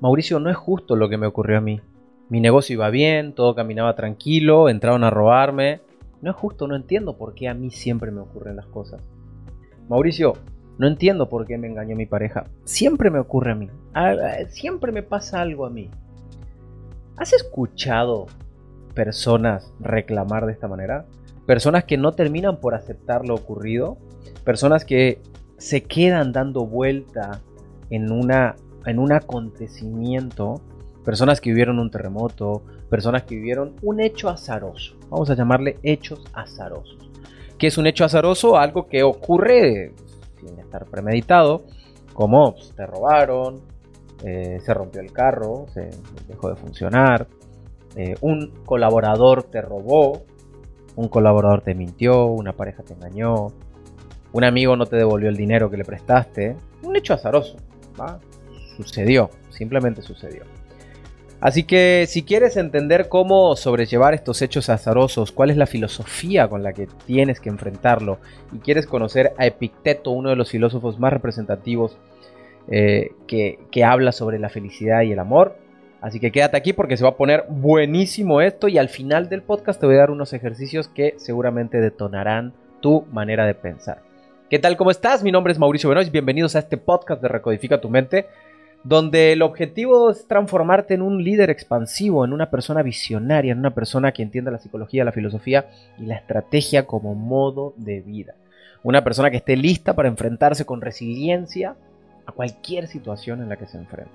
Mauricio, 0.00 0.40
no 0.40 0.50
es 0.50 0.56
justo 0.56 0.96
lo 0.96 1.08
que 1.08 1.16
me 1.16 1.26
ocurrió 1.26 1.58
a 1.58 1.60
mí. 1.60 1.80
Mi 2.28 2.40
negocio 2.40 2.74
iba 2.74 2.90
bien, 2.90 3.34
todo 3.34 3.54
caminaba 3.54 3.94
tranquilo, 3.94 4.68
entraron 4.68 5.04
a 5.04 5.10
robarme. 5.10 5.80
No 6.22 6.30
es 6.30 6.36
justo, 6.36 6.66
no 6.66 6.74
entiendo 6.74 7.16
por 7.16 7.34
qué 7.34 7.48
a 7.48 7.54
mí 7.54 7.70
siempre 7.70 8.10
me 8.10 8.20
ocurren 8.20 8.56
las 8.56 8.66
cosas. 8.66 9.02
Mauricio, 9.88 10.34
no 10.78 10.86
entiendo 10.86 11.28
por 11.28 11.46
qué 11.46 11.58
me 11.58 11.68
engañó 11.68 11.94
mi 11.96 12.06
pareja. 12.06 12.44
Siempre 12.64 13.10
me 13.10 13.18
ocurre 13.18 13.52
a 13.52 13.54
mí. 13.54 13.68
Siempre 14.48 14.90
me 14.90 15.02
pasa 15.02 15.40
algo 15.40 15.66
a 15.66 15.70
mí. 15.70 15.90
¿Has 17.16 17.32
escuchado 17.32 18.26
personas 18.94 19.72
reclamar 19.78 20.46
de 20.46 20.52
esta 20.52 20.66
manera? 20.66 21.06
Personas 21.46 21.84
que 21.84 21.96
no 21.96 22.12
terminan 22.12 22.58
por 22.58 22.74
aceptar 22.74 23.26
lo 23.26 23.34
ocurrido. 23.34 23.98
Personas 24.44 24.84
que 24.84 25.20
se 25.58 25.84
quedan 25.84 26.32
dando 26.32 26.66
vuelta 26.66 27.40
en, 27.90 28.10
una, 28.10 28.56
en 28.86 28.98
un 28.98 29.12
acontecimiento. 29.12 30.60
Personas 31.04 31.40
que 31.40 31.50
vivieron 31.50 31.78
un 31.78 31.90
terremoto. 31.90 32.62
Personas 32.88 33.24
que 33.24 33.36
vivieron 33.36 33.74
un 33.82 34.00
hecho 34.00 34.28
azaroso. 34.28 34.96
Vamos 35.10 35.30
a 35.30 35.34
llamarle 35.34 35.78
hechos 35.82 36.24
azarosos. 36.32 37.10
¿Qué 37.58 37.68
es 37.68 37.78
un 37.78 37.86
hecho 37.86 38.04
azaroso? 38.04 38.56
Algo 38.56 38.88
que 38.88 39.02
ocurre 39.02 39.92
sin 40.40 40.58
estar 40.58 40.86
premeditado. 40.86 41.64
Como 42.12 42.54
pues, 42.54 42.72
te 42.74 42.86
robaron, 42.86 43.62
eh, 44.22 44.58
se 44.64 44.72
rompió 44.72 45.00
el 45.00 45.12
carro, 45.12 45.66
se 45.74 45.90
dejó 46.28 46.48
de 46.48 46.56
funcionar, 46.56 47.26
eh, 47.96 48.14
un 48.20 48.52
colaborador 48.64 49.42
te 49.42 49.60
robó, 49.60 50.22
un 50.96 51.08
colaborador 51.08 51.60
te 51.60 51.74
mintió, 51.74 52.26
una 52.26 52.52
pareja 52.52 52.82
te 52.82 52.94
engañó, 52.94 53.48
un 54.32 54.44
amigo 54.44 54.76
no 54.76 54.86
te 54.86 54.96
devolvió 54.96 55.28
el 55.28 55.36
dinero 55.36 55.70
que 55.70 55.76
le 55.76 55.84
prestaste, 55.84 56.56
un 56.82 56.96
hecho 56.96 57.14
azaroso, 57.14 57.56
Sucedió, 58.76 59.30
simplemente 59.50 60.02
sucedió. 60.02 60.42
Así 61.40 61.64
que 61.64 62.06
si 62.08 62.22
quieres 62.22 62.56
entender 62.56 63.08
cómo 63.08 63.54
sobrellevar 63.56 64.14
estos 64.14 64.40
hechos 64.40 64.70
azarosos, 64.70 65.30
cuál 65.30 65.50
es 65.50 65.58
la 65.58 65.66
filosofía 65.66 66.48
con 66.48 66.62
la 66.62 66.72
que 66.72 66.88
tienes 67.06 67.38
que 67.38 67.50
enfrentarlo, 67.50 68.18
y 68.52 68.58
quieres 68.58 68.86
conocer 68.86 69.34
a 69.36 69.46
Epicteto, 69.46 70.10
uno 70.10 70.30
de 70.30 70.36
los 70.36 70.50
filósofos 70.50 70.98
más 70.98 71.12
representativos 71.12 71.98
eh, 72.68 73.12
que, 73.26 73.58
que 73.70 73.84
habla 73.84 74.12
sobre 74.12 74.38
la 74.38 74.48
felicidad 74.48 75.02
y 75.02 75.12
el 75.12 75.18
amor. 75.18 75.56
Así 76.00 76.18
que 76.18 76.32
quédate 76.32 76.56
aquí 76.56 76.72
porque 76.72 76.96
se 76.96 77.04
va 77.04 77.10
a 77.10 77.16
poner 77.16 77.44
buenísimo 77.48 78.40
esto 78.40 78.68
y 78.68 78.78
al 78.78 78.88
final 78.88 79.28
del 79.28 79.42
podcast 79.42 79.80
te 79.80 79.86
voy 79.86 79.96
a 79.96 80.00
dar 80.00 80.10
unos 80.10 80.32
ejercicios 80.32 80.88
que 80.88 81.14
seguramente 81.18 81.80
detonarán 81.80 82.54
tu 82.80 83.06
manera 83.12 83.46
de 83.46 83.54
pensar. 83.54 84.02
¿Qué 84.50 84.58
tal? 84.58 84.76
¿Cómo 84.76 84.90
estás? 84.90 85.22
Mi 85.22 85.32
nombre 85.32 85.52
es 85.52 85.58
Mauricio 85.58 85.88
Benoist. 85.88 86.12
Bienvenidos 86.12 86.54
a 86.54 86.58
este 86.58 86.76
podcast 86.76 87.22
de 87.22 87.28
Recodifica 87.28 87.80
tu 87.80 87.88
mente, 87.88 88.26
donde 88.84 89.32
el 89.32 89.40
objetivo 89.40 90.10
es 90.10 90.28
transformarte 90.28 90.94
en 90.94 91.02
un 91.02 91.24
líder 91.24 91.48
expansivo, 91.48 92.24
en 92.24 92.34
una 92.34 92.50
persona 92.50 92.82
visionaria, 92.82 93.52
en 93.52 93.58
una 93.58 93.74
persona 93.74 94.12
que 94.12 94.22
entienda 94.22 94.50
la 94.50 94.58
psicología, 94.58 95.04
la 95.04 95.12
filosofía 95.12 95.70
y 95.98 96.04
la 96.04 96.16
estrategia 96.16 96.86
como 96.86 97.14
modo 97.14 97.72
de 97.76 98.00
vida. 98.00 98.34
Una 98.82 99.02
persona 99.02 99.30
que 99.30 99.38
esté 99.38 99.56
lista 99.56 99.94
para 99.94 100.08
enfrentarse 100.08 100.66
con 100.66 100.82
resiliencia 100.82 101.76
a 102.26 102.32
cualquier 102.32 102.86
situación 102.86 103.40
en 103.40 103.48
la 103.48 103.56
que 103.56 103.66
se 103.66 103.78
enfrente. 103.78 104.12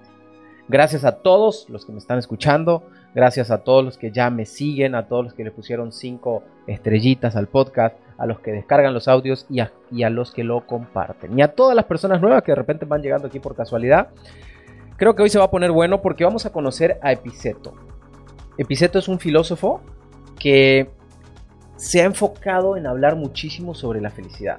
Gracias 0.67 1.03
a 1.03 1.13
todos 1.13 1.67
los 1.69 1.83
que 1.83 1.91
me 1.91 1.97
están 1.97 2.19
escuchando, 2.19 2.83
gracias 3.15 3.49
a 3.49 3.63
todos 3.63 3.83
los 3.83 3.97
que 3.97 4.11
ya 4.11 4.29
me 4.29 4.45
siguen, 4.45 4.93
a 4.93 5.07
todos 5.07 5.23
los 5.23 5.33
que 5.33 5.43
le 5.43 5.49
pusieron 5.49 5.91
cinco 5.91 6.43
estrellitas 6.67 7.35
al 7.35 7.47
podcast, 7.47 7.95
a 8.19 8.27
los 8.27 8.39
que 8.39 8.51
descargan 8.51 8.93
los 8.93 9.07
audios 9.07 9.47
y 9.49 9.61
a, 9.61 9.71
y 9.91 10.03
a 10.03 10.11
los 10.11 10.31
que 10.31 10.43
lo 10.43 10.67
comparten. 10.67 11.39
Y 11.39 11.41
a 11.41 11.47
todas 11.47 11.75
las 11.75 11.85
personas 11.85 12.21
nuevas 12.21 12.43
que 12.43 12.51
de 12.51 12.57
repente 12.57 12.85
van 12.85 13.01
llegando 13.01 13.27
aquí 13.27 13.39
por 13.39 13.55
casualidad. 13.55 14.09
Creo 14.99 15.15
que 15.15 15.23
hoy 15.23 15.29
se 15.29 15.39
va 15.39 15.45
a 15.45 15.49
poner 15.49 15.71
bueno 15.71 16.01
porque 16.01 16.25
vamos 16.25 16.45
a 16.45 16.51
conocer 16.51 16.99
a 17.01 17.13
Epiceto. 17.13 17.73
Epiceto 18.57 18.99
es 18.99 19.07
un 19.07 19.17
filósofo 19.17 19.79
que 20.37 20.89
se 21.77 22.01
ha 22.01 22.05
enfocado 22.05 22.75
en 22.75 22.85
hablar 22.85 23.15
muchísimo 23.15 23.73
sobre 23.73 24.01
la 24.01 24.09
felicidad. 24.09 24.57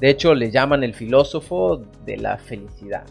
De 0.00 0.10
hecho, 0.10 0.34
le 0.34 0.50
llaman 0.50 0.82
el 0.82 0.92
filósofo 0.92 1.82
de 2.04 2.16
la 2.16 2.36
felicidad. 2.36 3.04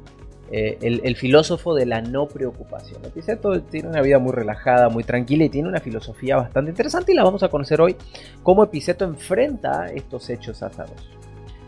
Eh, 0.52 0.78
el, 0.82 1.16
filósofo 1.16 1.74
de 1.74 1.86
la 1.86 2.02
no 2.02 2.28
preocupación. 2.28 3.04
Epiceto 3.06 3.62
tiene 3.62 3.88
una 3.88 4.02
vida 4.02 4.20
muy 4.20 4.34
relajada, 4.34 4.90
muy 4.90 5.06
tranquila 5.06 5.46
y 5.46 5.50
tiene 5.50 5.70
una 5.70 5.80
filosofía 5.80 6.36
bastante 6.36 6.72
interesante 6.72 7.14
y 7.14 7.16
la 7.16 7.24
vamos 7.24 7.42
a 7.42 7.48
conocer 7.48 7.80
hoy 7.80 7.96
cómo 8.44 8.66
Epiceto 8.66 9.06
enfrenta 9.06 9.88
estos 9.88 10.30
hechos 10.30 10.62
azarosos. 10.62 11.10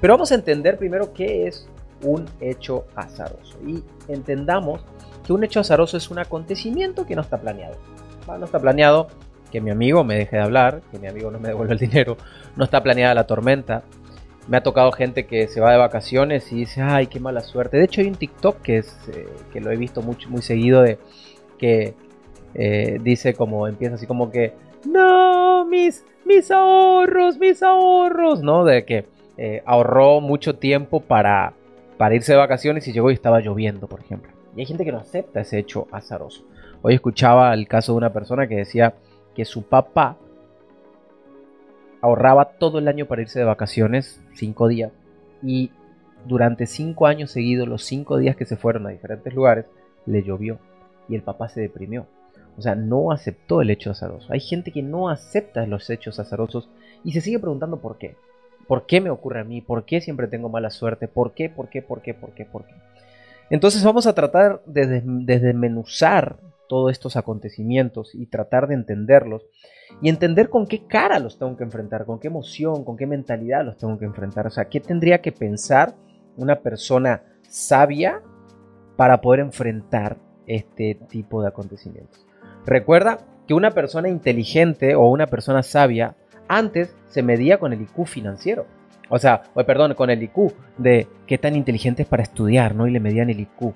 Pero 0.02 0.14
vamos 0.14 0.34
a 0.34 0.36
entender 0.36 0.78
primero 0.78 1.14
qué 1.14 1.48
es 1.48 1.70
un 2.04 2.26
hecho 2.42 2.86
azaroso 2.96 3.58
y 3.66 3.84
entendamos 4.10 4.82
que 5.28 5.34
un 5.34 5.44
hecho 5.44 5.60
azaroso 5.60 5.98
es 5.98 6.10
un 6.10 6.20
acontecimiento 6.20 7.06
que 7.06 7.14
no 7.14 7.22
está 7.22 7.38
planeado. 7.38 7.76
No 8.28 8.46
está 8.46 8.60
planeado 8.60 9.10
que 9.52 9.60
mi 9.60 9.72
amigo 9.72 10.06
me 10.06 10.16
deje 10.16 10.38
de 10.38 10.42
hablar, 10.42 10.82
que 10.90 11.00
mi 11.00 11.08
amigo 11.08 11.30
no 11.30 11.38
me 11.38 11.50
devuelva 11.50 11.74
el 11.74 11.80
dinero, 11.80 12.16
no 12.56 12.64
está 12.64 12.82
planeada 12.82 13.14
la 13.14 13.28
tormenta, 13.28 13.84
me 14.48 14.56
ha 14.56 14.64
tocado 14.64 14.90
gente 14.94 15.26
que 15.26 15.50
se 15.50 15.60
va 15.60 15.74
de 15.74 15.78
vacaciones 15.78 16.50
y 16.54 16.56
dice, 16.56 16.82
ay, 16.82 17.08
qué 17.08 17.20
mala 17.20 17.42
suerte. 17.42 17.76
De 17.76 17.84
hecho, 17.84 18.00
hay 18.00 18.08
un 18.08 18.16
TikTok 18.16 18.62
que, 18.62 18.78
es, 18.78 18.98
eh, 19.14 19.28
que 19.52 19.60
lo 19.60 19.70
he 19.70 19.76
visto 19.76 20.02
mucho, 20.02 20.30
muy 20.30 20.42
seguido 20.42 20.82
de 20.82 20.98
que 21.58 21.94
eh, 22.54 22.98
dice 23.04 23.34
como, 23.34 23.68
empieza 23.68 23.96
así 23.96 24.08
como 24.08 24.32
que, 24.32 24.54
no, 24.86 25.66
mis, 25.66 26.06
mis 26.24 26.50
ahorros, 26.52 27.38
mis 27.38 27.62
ahorros, 27.62 28.42
¿no? 28.42 28.64
De 28.64 28.86
que 28.86 29.06
eh, 29.38 29.62
ahorró 29.66 30.22
mucho 30.22 30.56
tiempo 30.56 31.02
para, 31.02 31.54
para 31.98 32.16
irse 32.16 32.32
de 32.32 32.38
vacaciones 32.38 32.88
y 32.88 32.94
llegó 32.94 33.12
y 33.12 33.14
estaba 33.14 33.42
lloviendo, 33.42 33.88
por 33.88 34.00
ejemplo. 34.00 34.37
Y 34.58 34.62
hay 34.62 34.66
gente 34.66 34.84
que 34.84 34.92
no 34.92 34.98
acepta 34.98 35.42
ese 35.42 35.60
hecho 35.60 35.88
azaroso. 35.92 36.44
Hoy 36.82 36.96
escuchaba 36.96 37.54
el 37.54 37.68
caso 37.68 37.92
de 37.92 38.00
una 38.00 38.12
persona 38.12 38.48
que 38.48 38.56
decía 38.56 38.96
que 39.36 39.46
su 39.46 39.62
papá 39.62 40.18
ahorraba 42.02 42.54
todo 42.58 42.80
el 42.80 42.88
año 42.88 43.06
para 43.06 43.22
irse 43.22 43.38
de 43.38 43.46
vacaciones, 43.46 44.20
cinco 44.34 44.68
días, 44.68 44.92
y 45.44 45.70
durante 46.26 46.66
cinco 46.66 47.06
años 47.06 47.30
seguidos, 47.30 47.68
los 47.68 47.84
cinco 47.84 48.18
días 48.18 48.36
que 48.36 48.46
se 48.46 48.58
fueron 48.58 48.88
a 48.88 48.90
diferentes 48.90 49.32
lugares, 49.32 49.68
le 50.08 50.24
llovió 50.24 50.58
y 51.08 51.14
el 51.14 51.22
papá 51.22 51.50
se 51.50 51.62
deprimió. 51.62 52.08
O 52.58 52.62
sea, 52.64 52.74
no 52.74 53.12
aceptó 53.12 53.62
el 53.62 53.70
hecho 53.70 53.92
azaroso. 53.92 54.34
Hay 54.34 54.40
gente 54.40 54.72
que 54.72 54.82
no 54.82 55.10
acepta 55.10 55.68
los 55.68 55.88
hechos 55.92 56.20
azarosos 56.20 56.68
y 57.04 57.12
se 57.12 57.22
sigue 57.22 57.38
preguntando 57.38 57.80
por 57.80 58.00
qué. 58.00 58.16
¿Por 58.68 58.88
qué 58.88 59.02
me 59.02 59.12
ocurre 59.12 59.42
a 59.42 59.44
mí? 59.44 59.62
¿Por 59.62 59.86
qué 59.86 60.02
siempre 60.02 60.28
tengo 60.28 60.50
mala 60.50 60.72
suerte? 60.72 61.08
¿Por 61.08 61.34
qué? 61.34 61.48
¿Por 61.48 61.70
qué? 61.70 61.84
¿Por 61.84 62.02
qué? 62.02 62.16
¿Por 62.16 62.32
qué? 62.32 62.44
¿Por 62.44 62.66
qué? 62.66 62.74
Entonces 63.50 63.84
vamos 63.84 64.08
a 64.08 64.14
tratar 64.14 64.62
de 64.66 65.02
desmenuzar 65.06 66.40
todos 66.68 66.92
estos 66.92 67.16
acontecimientos 67.16 68.14
y 68.14 68.28
tratar 68.28 68.68
de 68.68 68.76
entenderlos 68.76 69.46
y 70.02 70.10
entender 70.10 70.50
con 70.50 70.68
qué 70.68 70.86
cara 70.86 71.20
los 71.20 71.40
tengo 71.40 71.56
que 71.56 71.64
enfrentar, 71.64 72.06
con 72.06 72.20
qué 72.20 72.28
emoción, 72.28 72.84
con 72.84 72.98
qué 72.98 73.08
mentalidad 73.08 73.66
los 73.66 73.78
tengo 73.78 73.98
que 73.98 74.06
enfrentar. 74.06 74.48
O 74.48 74.50
sea, 74.50 74.66
qué 74.66 74.80
tendría 74.80 75.22
que 75.22 75.32
pensar 75.32 75.96
una 76.36 76.58
persona 76.58 77.24
sabia 77.48 78.22
para 78.98 79.22
poder 79.22 79.40
enfrentar 79.40 80.18
este 80.46 80.96
tipo 81.10 81.42
de 81.42 81.48
acontecimientos. 81.48 82.26
Recuerda 82.66 83.20
que 83.48 83.54
una 83.54 83.72
persona 83.72 84.10
inteligente 84.10 84.96
o 84.96 85.08
una 85.08 85.28
persona 85.28 85.64
sabia 85.64 86.16
antes 86.50 86.96
se 87.08 87.24
medía 87.24 87.60
con 87.60 87.74
el 87.74 87.82
IQ 87.82 88.06
financiero. 88.06 88.66
O 89.10 89.20
sea, 89.20 89.44
perdón, 89.66 89.94
con 89.94 90.10
el 90.10 90.22
IQ 90.22 90.54
de 90.78 91.08
qué 91.26 91.38
tan 91.38 91.56
inteligente 91.56 92.04
es 92.04 92.08
para 92.08 92.24
estudiar, 92.24 92.76
¿no? 92.76 92.88
Y 92.88 92.92
le 92.92 93.00
medían 93.00 93.30
el 93.30 93.40
IQ. 93.40 93.74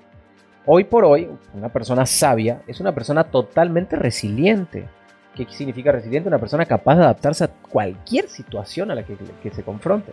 Hoy 0.66 0.84
por 0.84 1.04
hoy, 1.04 1.28
una 1.54 1.70
persona 1.70 2.06
sabia 2.06 2.62
es 2.66 2.80
una 2.80 2.94
persona 2.94 3.24
totalmente 3.24 3.96
resiliente. 3.96 4.88
¿Qué 5.34 5.46
significa 5.48 5.90
resiliente? 5.90 6.28
Una 6.28 6.38
persona 6.38 6.66
capaz 6.66 6.96
de 6.96 7.02
adaptarse 7.02 7.44
a 7.44 7.48
cualquier 7.48 8.28
situación 8.28 8.90
a 8.90 8.94
la 8.94 9.04
que, 9.04 9.16
se 9.50 9.62
confronte. 9.62 10.12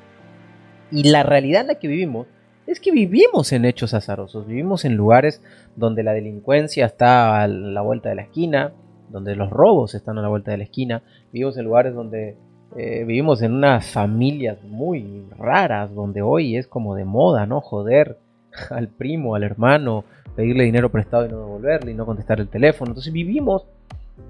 Y 0.92 1.10
la 1.10 1.24
realidad 1.24 1.62
en 1.62 1.68
la 1.68 1.76
que 1.76 1.88
vivimos 1.88 2.28
es 2.66 2.80
que 2.80 2.92
vivimos 2.92 3.52
en 3.52 3.66
hechos 3.66 3.94
azarosos, 3.94 4.48
vivimos 4.48 4.86
en 4.86 4.96
lugares 4.96 5.42
donde 5.76 6.04
la 6.04 6.14
delincuencia 6.14 6.86
está 6.86 7.42
a 7.42 7.48
la 7.48 7.82
vuelta 7.82 8.10
de 8.10 8.16
la 8.16 8.22
esquina, 8.24 8.74
donde 9.10 9.36
los 9.36 9.50
robos 9.50 9.96
están 9.96 10.18
a 10.18 10.22
la 10.22 10.30
vuelta 10.30 10.52
de 10.52 10.58
la 10.58 10.64
esquina, 10.64 11.04
vivimos 11.32 11.58
en 11.58 11.66
lugares 11.66 11.94
donde 11.94 12.38
eh, 12.76 13.04
vivimos 13.06 13.42
en 13.42 13.54
unas 13.54 13.88
familias 13.88 14.64
muy 14.64 15.26
raras, 15.38 15.94
donde 15.94 16.22
hoy 16.22 16.56
es 16.56 16.68
como 16.68 16.96
de 16.96 17.06
moda, 17.06 17.46
¿no? 17.46 17.62
Joder 17.62 18.18
al 18.70 18.88
primo, 18.88 19.36
al 19.36 19.44
hermano, 19.44 20.04
pedirle 20.36 20.64
dinero 20.64 20.92
prestado 20.92 21.26
y 21.26 21.30
no 21.30 21.40
devolverle 21.40 21.92
y 21.92 21.96
no 21.96 22.06
contestar 22.06 22.40
el 22.40 22.48
teléfono. 22.48 22.92
Entonces 22.92 23.12
vivimos 23.12 23.66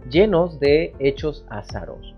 llenos 0.10 0.60
de 0.60 0.94
hechos 1.00 1.46
azarosos. 1.50 2.16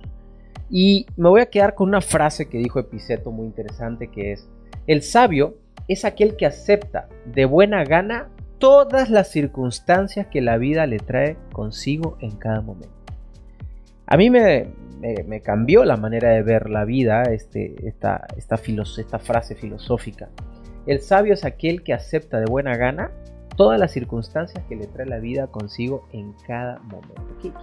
Y 0.70 1.06
me 1.18 1.30
voy 1.30 1.42
a 1.42 1.48
quedar 1.48 1.76
con 1.76 1.90
una 1.90 2.02
frase 2.02 2.48
que 2.48 2.58
dijo 2.58 2.80
Epiceto 2.80 3.32
muy 3.32 3.46
interesante 3.46 4.08
que 4.08 4.32
es, 4.32 4.48
el 4.88 5.02
sabio 5.02 5.56
es 5.88 6.06
aquel 6.06 6.38
que 6.38 6.46
acepta 6.46 7.10
de 7.26 7.46
buena 7.46 7.84
gana 7.84 8.30
todas 8.60 9.10
las 9.10 9.30
circunstancias 9.30 10.28
que 10.28 10.40
la 10.40 10.58
vida 10.58 10.86
le 10.86 11.00
trae 11.00 11.36
consigo 11.52 12.18
en 12.22 12.32
cada 12.38 12.62
momento. 12.62 13.01
A 14.12 14.18
mí 14.18 14.30
me, 14.30 14.68
cambió 15.42 15.86
la 15.86 15.96
manera 15.96 16.32
de 16.32 16.44
ver 16.44 16.70
la 16.70 16.84
vida, 16.84 17.24
este, 17.32 17.76
esta, 17.88 18.28
frase 19.20 19.56
filosófica. 19.56 20.28
El 20.86 21.00
sabio 21.00 21.34
es 21.34 21.46
aquel 21.46 21.82
que 21.82 21.94
acepta 21.94 22.42
de 22.42 22.46
buena 22.46 22.76
gana 22.76 23.12
todas 23.56 23.80
las 23.80 23.94
circunstancias 23.94 24.66
que 24.68 24.76
le 24.76 24.88
trae 24.88 25.06
la 25.06 25.20
vida 25.20 25.48
consigo 25.48 26.10
en 26.12 26.34
cada 26.46 26.80
momento. 26.80 27.38
¿Qué, 27.42 27.54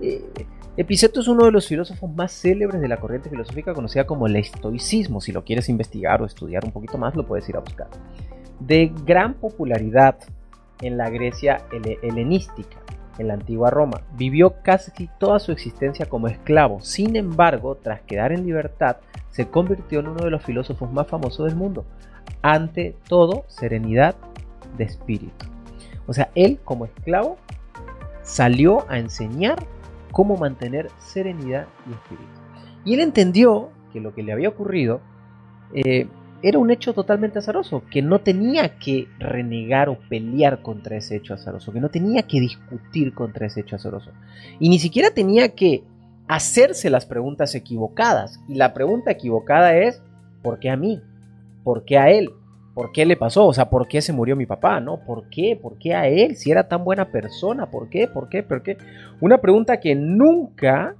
eh, 0.00 0.46
Epiceto 0.76 1.18
es 1.18 1.26
uno 1.26 1.44
de 1.44 1.50
los 1.50 1.66
filósofos 1.66 2.08
más 2.08 2.30
célebres 2.30 2.80
de 2.80 2.86
la 2.86 2.98
corriente 2.98 3.28
filosófica 3.28 3.74
conocida 3.74 4.06
como 4.06 4.28
el 4.28 4.36
estoicismo. 4.36 5.20
Si 5.20 5.32
lo 5.32 5.42
quieres 5.42 5.68
investigar 5.68 6.22
o 6.22 6.24
estudiar 6.24 6.64
un 6.64 6.70
poquito 6.70 6.98
más, 6.98 7.16
lo 7.16 7.26
puedes 7.26 7.48
ir 7.48 7.56
a 7.56 7.60
buscar. 7.60 7.88
De 8.60 8.92
gran 9.04 9.34
popularidad 9.34 10.18
en 10.82 10.98
la 10.98 11.10
Grecia 11.10 11.66
helenística, 12.00 12.78
en 13.18 13.28
la 13.28 13.34
antigua 13.34 13.70
Roma. 13.70 14.02
Vivió 14.16 14.62
casi 14.62 15.08
toda 15.18 15.38
su 15.38 15.52
existencia 15.52 16.06
como 16.06 16.28
esclavo. 16.28 16.80
Sin 16.80 17.16
embargo, 17.16 17.76
tras 17.76 18.00
quedar 18.02 18.32
en 18.32 18.44
libertad, 18.44 18.96
se 19.30 19.48
convirtió 19.48 20.00
en 20.00 20.08
uno 20.08 20.24
de 20.24 20.30
los 20.30 20.42
filósofos 20.42 20.92
más 20.92 21.06
famosos 21.06 21.46
del 21.46 21.56
mundo. 21.56 21.84
Ante 22.42 22.96
todo, 23.08 23.44
serenidad 23.48 24.14
de 24.76 24.84
espíritu. 24.84 25.46
O 26.06 26.12
sea, 26.12 26.30
él 26.34 26.58
como 26.64 26.84
esclavo 26.84 27.38
salió 28.22 28.88
a 28.90 28.98
enseñar 28.98 29.58
cómo 30.12 30.36
mantener 30.36 30.90
serenidad 30.98 31.66
y 31.88 31.92
espíritu. 31.92 32.40
Y 32.84 32.94
él 32.94 33.00
entendió 33.00 33.70
que 33.92 34.00
lo 34.00 34.14
que 34.14 34.22
le 34.22 34.32
había 34.32 34.48
ocurrido 34.48 35.00
eh, 35.72 36.06
era 36.42 36.58
un 36.58 36.70
hecho 36.70 36.92
totalmente 36.92 37.38
azaroso, 37.38 37.82
que 37.90 38.02
no 38.02 38.20
tenía 38.20 38.78
que 38.78 39.08
renegar 39.18 39.88
o 39.88 39.98
pelear 40.08 40.62
contra 40.62 40.96
ese 40.96 41.16
hecho 41.16 41.34
azaroso, 41.34 41.72
que 41.72 41.80
no 41.80 41.88
tenía 41.88 42.22
que 42.22 42.40
discutir 42.40 43.14
contra 43.14 43.46
ese 43.46 43.60
hecho 43.60 43.76
azaroso. 43.76 44.10
Y 44.58 44.68
ni 44.68 44.78
siquiera 44.78 45.10
tenía 45.10 45.54
que 45.54 45.84
hacerse 46.28 46.90
las 46.90 47.06
preguntas 47.06 47.54
equivocadas. 47.54 48.40
Y 48.48 48.54
la 48.54 48.74
pregunta 48.74 49.10
equivocada 49.10 49.76
es, 49.76 50.02
¿por 50.42 50.58
qué 50.58 50.70
a 50.70 50.76
mí? 50.76 51.00
¿Por 51.62 51.84
qué 51.84 51.98
a 51.98 52.10
él? 52.10 52.30
¿Por 52.74 52.90
qué 52.92 53.06
le 53.06 53.16
pasó? 53.16 53.46
O 53.46 53.54
sea, 53.54 53.70
¿por 53.70 53.86
qué 53.86 54.02
se 54.02 54.12
murió 54.12 54.34
mi 54.34 54.46
papá? 54.46 54.80
¿No? 54.80 54.98
¿Por 55.04 55.28
qué? 55.30 55.58
¿Por 55.60 55.78
qué 55.78 55.94
a 55.94 56.08
él? 56.08 56.36
Si 56.36 56.50
era 56.50 56.68
tan 56.68 56.84
buena 56.84 57.10
persona, 57.10 57.70
¿por 57.70 57.88
qué? 57.88 58.08
¿Por 58.08 58.28
qué? 58.28 58.42
¿Por 58.42 58.62
qué? 58.62 58.76
Una 59.20 59.38
pregunta 59.38 59.78
que 59.78 59.94
nunca 59.94 60.96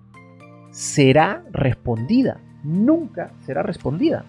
será 0.70 1.42
respondida. 1.50 2.40
Nunca 2.62 3.32
será 3.44 3.62
respondida. 3.62 4.25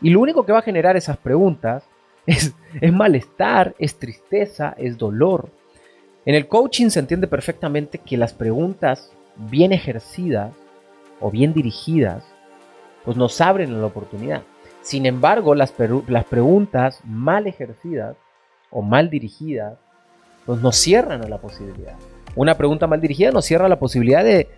Y 0.00 0.10
lo 0.10 0.20
único 0.20 0.44
que 0.44 0.52
va 0.52 0.60
a 0.60 0.62
generar 0.62 0.96
esas 0.96 1.16
preguntas 1.16 1.84
es, 2.26 2.54
es 2.80 2.92
malestar, 2.92 3.74
es 3.78 3.98
tristeza, 3.98 4.74
es 4.78 4.96
dolor. 4.98 5.50
En 6.24 6.34
el 6.34 6.48
coaching 6.48 6.90
se 6.90 7.00
entiende 7.00 7.26
perfectamente 7.26 7.98
que 7.98 8.16
las 8.16 8.34
preguntas 8.34 9.12
bien 9.36 9.72
ejercidas 9.72 10.52
o 11.20 11.30
bien 11.30 11.52
dirigidas, 11.52 12.24
pues 13.04 13.16
nos 13.16 13.40
abren 13.40 13.80
la 13.80 13.86
oportunidad. 13.86 14.42
Sin 14.82 15.06
embargo, 15.06 15.54
las, 15.54 15.72
preguntas 15.72 17.00
mal 17.04 17.46
ejercidas 17.46 18.16
o 18.70 18.82
mal 18.82 19.10
dirigidas, 19.10 19.78
pues 20.46 20.60
nos 20.60 20.76
cierran 20.76 21.22
a 21.22 21.28
la 21.28 21.38
posibilidad. 21.38 21.96
Una 22.36 22.56
pregunta 22.56 22.86
mal 22.86 23.00
dirigida 23.00 23.32
nos 23.32 23.44
cierra 23.44 23.68
la 23.68 23.78
posibilidad 23.78 24.24
de, 24.24 24.48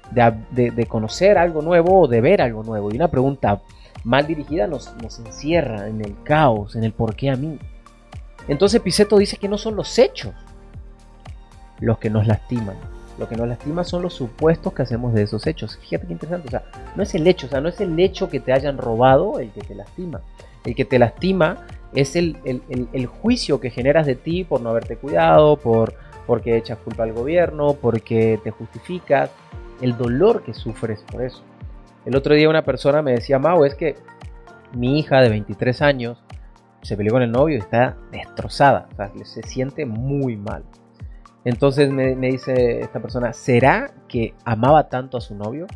de, 0.50 0.86
conocer 0.86 1.38
algo 1.38 1.62
nuevo 1.62 2.02
o 2.02 2.08
de 2.08 2.20
ver 2.20 2.42
algo 2.42 2.62
nuevo. 2.62 2.92
Y 2.92 2.96
una 2.96 3.08
pregunta 3.08 3.62
mal 4.04 4.26
dirigida 4.26 4.66
nos, 4.66 4.94
encierra 5.24 5.88
en 5.88 6.00
el 6.00 6.14
caos, 6.22 6.76
en 6.76 6.84
el 6.84 6.92
por 6.92 7.14
qué 7.14 7.30
a 7.30 7.36
mí. 7.36 7.58
Entonces 8.48 8.80
Piseto 8.80 9.18
dice 9.18 9.36
que 9.36 9.48
no 9.48 9.58
son 9.58 9.76
los 9.76 9.98
hechos 9.98 10.34
los 11.78 11.98
que 11.98 12.10
nos 12.10 12.26
lastiman, 12.26 12.76
lo 13.18 13.28
que 13.28 13.36
nos 13.36 13.46
lastima 13.46 13.84
son 13.84 14.02
los 14.02 14.14
supuestos 14.14 14.72
que 14.72 14.82
hacemos 14.82 15.12
de 15.12 15.22
esos 15.22 15.46
hechos. 15.46 15.78
Fíjate 15.82 16.06
qué 16.06 16.12
interesante. 16.12 16.48
O 16.48 16.50
sea, 16.50 16.64
no 16.96 17.02
es 17.02 17.14
el 17.14 17.26
hecho, 17.26 17.46
o 17.46 17.50
sea, 17.50 17.60
no 17.60 17.68
es 17.68 17.80
el 17.80 17.98
hecho 17.98 18.30
que 18.30 18.40
te 18.40 18.52
hayan 18.52 18.78
robado 18.78 19.38
el 19.38 19.50
que 19.50 19.60
te 19.60 19.74
lastima. 19.74 20.20
El 20.64 20.74
que 20.74 20.84
te 20.84 20.98
lastima 20.98 21.66
es 21.92 22.16
el, 22.16 22.36
juicio 23.06 23.60
que 23.60 23.70
generas 23.70 24.06
de 24.06 24.14
ti 24.14 24.44
por 24.44 24.60
no 24.60 24.70
haberte 24.70 24.96
cuidado, 24.96 25.56
por 25.56 25.94
porque 26.26 26.56
echas 26.56 26.78
culpa 26.78 27.02
al 27.02 27.12
gobierno, 27.12 27.74
porque 27.74 28.40
te 28.42 28.50
justificas, 28.52 29.30
el 29.80 29.96
dolor 29.96 30.44
que 30.44 30.54
sufres 30.54 31.02
por 31.10 31.22
eso. 31.22 31.42
El 32.04 32.16
otro 32.16 32.34
día 32.34 32.48
una 32.48 32.64
persona 32.64 33.02
me 33.02 33.12
decía, 33.12 33.38
Mau, 33.38 33.64
es 33.64 33.74
que 33.74 33.96
mi 34.74 34.98
hija 34.98 35.20
de 35.20 35.28
23 35.28 35.82
años 35.82 36.22
se 36.82 36.96
peleó 36.96 37.12
con 37.12 37.22
el 37.22 37.30
novio 37.30 37.56
y 37.56 37.58
está 37.58 37.96
destrozada, 38.10 38.88
o 38.92 38.96
sea, 38.96 39.10
se 39.24 39.42
siente 39.42 39.86
muy 39.86 40.36
mal. 40.36 40.64
Entonces 41.44 41.90
me, 41.90 42.14
dice 42.16 42.80
esta 42.80 43.00
persona, 43.00 43.32
¿será 43.32 43.92
que 44.08 44.34
amaba 44.44 44.88
tanto 44.88 45.16
a 45.16 45.20
su 45.20 45.34
novio? 45.34 45.66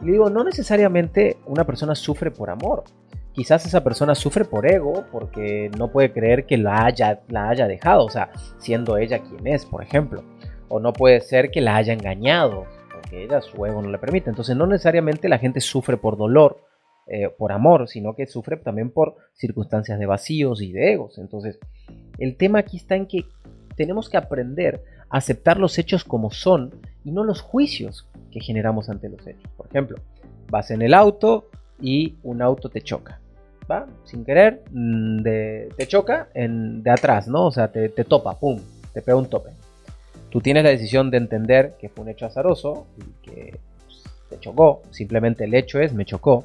Y 0.00 0.06
le 0.06 0.12
digo, 0.12 0.30
no 0.30 0.44
necesariamente 0.44 1.38
una 1.46 1.64
persona 1.64 1.94
sufre 1.94 2.30
por 2.30 2.50
amor. 2.50 2.84
Quizás 3.32 3.64
esa 3.64 3.84
persona 3.84 4.14
sufre 4.14 4.44
por 4.44 4.66
ego 4.66 5.04
porque 5.12 5.70
no 5.78 5.88
puede 5.88 6.12
creer 6.12 6.46
que 6.46 6.56
la 6.56 6.84
haya, 6.84 7.20
la 7.28 7.48
haya 7.48 7.66
dejado, 7.66 8.04
o 8.04 8.10
sea, 8.10 8.30
siendo 8.58 8.96
ella 8.96 9.20
quien 9.20 9.46
es, 9.46 9.66
por 9.66 9.82
ejemplo. 9.82 10.24
O 10.68 10.80
no 10.80 10.92
puede 10.92 11.20
ser 11.20 11.50
que 11.50 11.60
la 11.60 11.76
haya 11.76 11.92
engañado, 11.92 12.66
porque 13.00 13.24
ella 13.24 13.40
su 13.40 13.64
ego 13.64 13.82
no 13.82 13.90
le 13.90 13.98
permite. 13.98 14.30
Entonces 14.30 14.56
no 14.56 14.66
necesariamente 14.66 15.28
la 15.28 15.38
gente 15.38 15.60
sufre 15.60 15.96
por 15.96 16.16
dolor, 16.16 16.60
eh, 17.06 17.28
por 17.28 17.52
amor, 17.52 17.88
sino 17.88 18.14
que 18.14 18.26
sufre 18.26 18.56
también 18.56 18.90
por 18.90 19.16
circunstancias 19.34 19.98
de 19.98 20.06
vacíos 20.06 20.62
y 20.62 20.72
de 20.72 20.92
egos. 20.92 21.18
Entonces, 21.18 21.58
el 22.18 22.36
tema 22.36 22.60
aquí 22.60 22.76
está 22.76 22.96
en 22.96 23.06
que 23.06 23.24
tenemos 23.76 24.08
que 24.08 24.16
aprender 24.16 24.82
aceptar 25.10 25.58
los 25.58 25.76
hechos 25.78 26.04
como 26.04 26.30
son 26.30 26.72
y 27.04 27.10
no 27.10 27.24
los 27.24 27.42
juicios 27.42 28.06
que 28.30 28.40
generamos 28.40 28.88
ante 28.88 29.08
los 29.08 29.26
hechos. 29.26 29.50
Por 29.56 29.66
ejemplo, 29.66 29.98
vas 30.48 30.70
en 30.70 30.82
el 30.82 30.94
auto 30.94 31.48
y 31.80 32.14
un 32.22 32.42
auto 32.42 32.68
te 32.68 32.80
choca, 32.80 33.20
¿va? 33.68 33.86
Sin 34.04 34.24
querer, 34.24 34.62
mm, 34.70 35.22
te 35.22 35.86
choca 35.88 36.28
en, 36.34 36.82
de 36.82 36.90
atrás, 36.90 37.26
¿no? 37.26 37.46
O 37.46 37.50
sea, 37.50 37.72
te, 37.72 37.88
te 37.88 38.04
topa, 38.04 38.38
¡pum! 38.38 38.60
Te 38.92 39.02
pega 39.02 39.16
un 39.16 39.28
tope. 39.28 39.50
Tú 40.30 40.40
tienes 40.40 40.64
la 40.64 40.70
decisión 40.70 41.10
de 41.10 41.18
entender 41.18 41.74
que 41.78 41.88
fue 41.88 42.04
un 42.04 42.10
hecho 42.10 42.26
azaroso 42.26 42.86
y 42.96 43.28
que 43.28 43.58
pues, 43.84 44.04
te 44.28 44.38
chocó, 44.38 44.82
simplemente 44.90 45.44
el 45.44 45.54
hecho 45.54 45.80
es 45.80 45.92
me 45.92 46.04
chocó. 46.04 46.44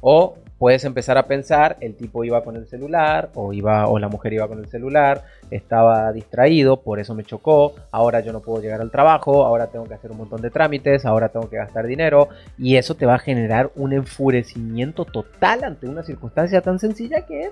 O 0.00 0.36
puedes 0.58 0.84
empezar 0.84 1.18
a 1.18 1.26
pensar, 1.26 1.76
el 1.80 1.94
tipo 1.94 2.24
iba 2.24 2.42
con 2.42 2.56
el 2.56 2.66
celular 2.66 3.30
o 3.34 3.52
iba 3.52 3.86
o 3.86 3.98
la 3.98 4.08
mujer 4.08 4.32
iba 4.32 4.48
con 4.48 4.58
el 4.58 4.68
celular, 4.68 5.24
estaba 5.50 6.12
distraído, 6.12 6.80
por 6.80 6.98
eso 6.98 7.14
me 7.14 7.24
chocó, 7.24 7.74
ahora 7.90 8.20
yo 8.20 8.32
no 8.32 8.40
puedo 8.40 8.62
llegar 8.62 8.80
al 8.80 8.90
trabajo, 8.90 9.44
ahora 9.44 9.68
tengo 9.68 9.84
que 9.84 9.94
hacer 9.94 10.10
un 10.10 10.18
montón 10.18 10.40
de 10.40 10.50
trámites, 10.50 11.04
ahora 11.04 11.28
tengo 11.28 11.48
que 11.48 11.56
gastar 11.56 11.86
dinero 11.86 12.28
y 12.58 12.76
eso 12.76 12.94
te 12.94 13.06
va 13.06 13.16
a 13.16 13.18
generar 13.18 13.70
un 13.76 13.92
enfurecimiento 13.92 15.04
total 15.04 15.64
ante 15.64 15.88
una 15.88 16.02
circunstancia 16.02 16.60
tan 16.60 16.78
sencilla 16.78 17.26
que 17.26 17.42
es 17.42 17.50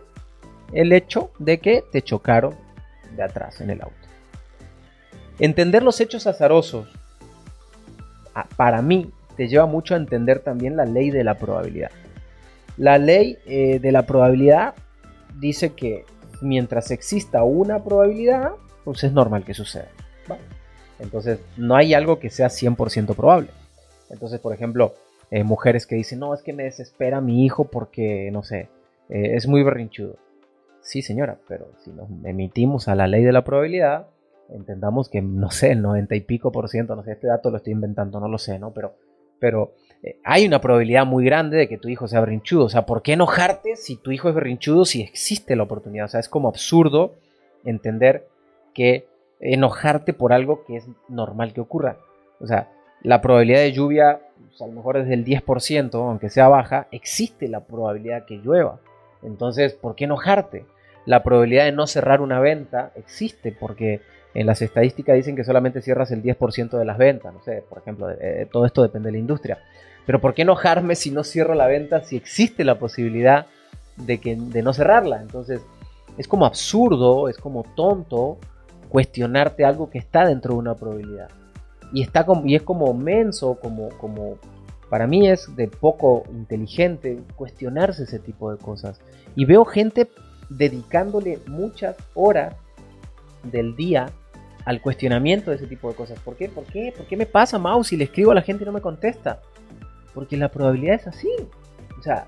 el 0.73 0.93
hecho 0.93 1.31
de 1.39 1.59
que 1.59 1.85
te 1.93 2.03
chocaron 2.03 2.55
de 3.17 3.23
atrás 3.23 3.61
en 3.61 3.71
el 3.71 3.83
auto. 3.83 4.04
Entender 5.39 5.83
los 5.83 6.01
hechos 6.01 6.27
azarosos 6.27 6.89
para 8.57 8.83
mí 8.83 9.11
te 9.37 9.49
lleva 9.49 9.67
mucho 9.67 9.95
a 9.95 9.97
entender 9.97 10.41
también 10.41 10.77
la 10.77 10.85
ley 10.85 11.11
de 11.11 11.25
la 11.25 11.37
probabilidad. 11.39 11.91
La 12.77 12.99
ley 12.99 13.39
eh, 13.47 13.79
de 13.79 13.93
la 13.93 14.07
probabilidad 14.07 14.75
dice 15.39 15.73
que 15.73 16.05
mientras 16.41 16.91
exista 16.91 17.43
una 17.45 17.83
probabilidad, 17.83 18.51
pues 18.85 19.05
es 19.05 19.13
normal 19.13 19.45
que 19.45 19.55
suceda. 19.55 19.89
Entonces, 21.01 21.41
no 21.57 21.75
hay 21.75 21.93
algo 21.93 22.21
que 22.21 22.31
sea 22.31 22.47
100% 22.47 23.17
probable. 23.17 23.49
Entonces, 24.11 24.39
por 24.39 24.55
ejemplo, 24.55 24.95
eh, 25.31 25.43
mujeres 25.43 25.87
que 25.87 25.97
dicen, 25.97 26.21
no, 26.21 26.33
es 26.35 26.43
que 26.43 26.53
me 26.53 26.65
desespera 26.65 27.21
mi 27.21 27.45
hijo 27.45 27.65
porque, 27.65 28.31
no 28.33 28.45
sé, 28.45 28.69
eh, 29.09 29.33
es 29.35 29.49
muy 29.49 29.63
berrinchudo. 29.65 30.17
Sí, 30.83 31.03
señora, 31.03 31.39
pero 31.49 31.67
si 31.83 31.91
nos 31.91 32.09
emitimos 32.25 32.89
a 32.89 32.95
la 32.95 33.07
ley 33.07 33.25
de 33.25 33.33
la 33.33 33.43
probabilidad, 33.43 34.07
entendamos 34.51 35.09
que, 35.09 35.23
no 35.23 35.51
sé, 35.51 35.73
el 35.73 35.83
90 35.83 36.15
y 36.15 36.21
pico 36.21 36.53
por 36.53 36.69
ciento, 36.69 36.97
no 36.97 37.03
sé, 37.03 37.13
este 37.13 37.27
dato 37.27 37.51
lo 37.51 37.57
estoy 37.57 37.73
inventando, 37.73 38.21
no 38.21 38.29
lo 38.29 38.39
sé, 38.39 38.59
¿no? 38.59 38.73
Pero, 38.73 38.95
pero 39.39 39.73
eh, 40.03 40.19
hay 40.25 40.47
una 40.47 40.61
probabilidad 40.61 41.07
muy 41.07 41.25
grande 41.25 41.57
de 41.57 41.69
que 41.69 41.79
tu 41.79 41.89
hijo 41.89 42.07
sea 42.09 42.21
berrinchudo. 42.21 42.65
O 42.65 42.69
sea, 42.69 42.87
¿por 42.87 43.03
qué 43.03 43.15
enojarte 43.15 43.77
si 43.77 43.97
tu 43.97 44.13
hijo 44.13 44.29
es 44.29 44.35
berrinchudo 44.35 44.85
si 44.85 45.03
existe 45.03 45.57
la 45.57 45.63
oportunidad? 45.63 46.07
O 46.07 46.09
sea, 46.09 46.21
es 46.21 46.29
como 46.29 46.49
absurdo 46.49 47.15
entender 47.65 48.29
que 48.75 49.07
enojarte 49.41 50.13
por 50.13 50.33
algo 50.33 50.65
que 50.65 50.77
es 50.77 50.87
normal 51.09 51.53
que 51.53 51.61
ocurra. 51.61 51.99
O 52.41 52.47
sea, 52.47 52.71
la 53.03 53.21
probabilidad 53.21 53.61
de 53.61 53.73
lluvia, 53.73 54.21
pues, 54.49 54.61
a 54.63 54.67
lo 54.67 54.73
mejor 54.73 54.97
es 54.97 55.07
del 55.07 55.25
10%, 55.25 55.95
aunque 55.95 56.31
sea 56.31 56.49
baja, 56.49 56.89
existe 56.91 57.49
la 57.49 57.65
probabilidad 57.65 58.25
que 58.25 58.37
llueva. 58.37 58.81
Entonces, 59.23 59.75
¿por 59.75 59.95
qué 59.95 60.05
enojarte? 60.05 60.67
La 61.07 61.23
probabilidad 61.23 61.65
de 61.65 61.73
no 61.73 61.87
cerrar 61.87 62.21
una 62.21 62.41
venta 62.41 62.93
existe 62.97 63.53
porque 63.53 64.01
en 64.35 64.47
las 64.47 64.63
estadísticas 64.63 65.17
dicen 65.17 65.37
que 65.37 65.45
solamente 65.45 65.81
cierras 65.81 66.11
el 66.11 66.23
10% 66.23 66.79
de 66.79 66.85
las 66.85 66.99
ventas. 66.99 67.33
No 67.33 67.43
sé, 67.43 67.63
por 67.69 67.79
ejemplo, 67.79 68.11
eh, 68.11 68.49
todo 68.51 68.67
esto 68.67 68.83
depende 68.83 69.09
de 69.09 69.13
la 69.13 69.19
industria. 69.19 69.59
Pero 70.07 70.21
¿por 70.21 70.35
qué 70.35 70.43
enojarme 70.43 70.97
si 70.97 71.11
no 71.11 71.25
cierro 71.25 71.55
la 71.55 71.67
venta 71.67 72.03
si 72.03 72.17
existe 72.17 72.65
la 72.65 72.79
posibilidad 72.79 73.47
de, 73.97 74.19
que, 74.19 74.37
de 74.37 74.63
no 74.63 74.73
cerrarla? 74.73 75.23
Entonces, 75.23 75.61
es 76.19 76.29
como 76.29 76.47
absurdo, 76.47 77.29
es 77.29 77.39
como 77.39 77.65
tonto 77.75 78.39
cuestionarte 78.89 79.65
algo 79.65 79.91
que 79.91 79.99
está 79.99 80.27
dentro 80.27 80.55
de 80.55 80.59
una 80.59 80.75
probabilidad. 80.75 81.29
Y, 81.93 82.03
está 82.03 82.27
y 82.45 82.55
es 82.55 82.63
como 82.63 82.93
menso, 82.93 83.59
como, 83.61 83.89
como 84.01 84.39
para 84.91 85.07
mí 85.07 85.29
es 85.29 85.55
de 85.57 85.69
poco 85.69 86.25
inteligente 86.33 87.21
cuestionarse 87.37 88.05
ese 88.05 88.19
tipo 88.19 88.53
de 88.53 88.59
cosas. 88.59 89.01
Y 89.37 89.45
veo 89.45 89.65
gente 89.65 90.09
dedicándole 90.49 91.39
muchas 91.47 91.97
horas 92.15 92.55
del 93.43 93.77
día 93.77 94.11
al 94.65 94.81
cuestionamiento 94.81 95.51
de 95.51 95.57
ese 95.57 95.67
tipo 95.67 95.89
de 95.89 95.95
cosas. 95.95 96.19
¿Por 96.21 96.37
qué? 96.37 96.49
¿Por 96.49 96.65
qué? 96.65 96.93
¿Por 96.97 97.07
qué 97.07 97.17
me 97.17 97.27
pasa, 97.27 97.59
Mau, 97.59 97.85
si 97.85 97.97
le 97.97 98.05
escribo 98.05 98.31
a 98.31 98.35
la 98.35 98.43
gente 98.43 98.65
y 98.65 98.67
no 98.67 98.73
me 98.73 98.81
contesta? 98.81 99.41
Porque 100.15 100.37
la 100.37 100.49
probabilidad 100.49 100.97
es 100.97 101.07
así. 101.07 101.31
O 101.99 102.03
sea, 102.03 102.27